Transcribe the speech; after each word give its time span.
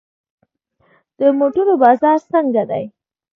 د 1.19 1.21
موټرو 1.39 1.73
بازار 1.83 2.19
څنګه 2.31 2.63
دی؟ 2.69 2.83